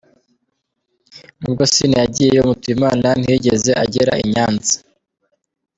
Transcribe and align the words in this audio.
Nubwo 1.39 1.63
Sina 1.73 1.97
yagiyeyo, 2.03 2.41
Mutuyimana 2.49 3.07
ntiyigeze 3.19 3.71
agera 3.83 4.13
i 4.23 4.25
Nyanza. 4.31 4.75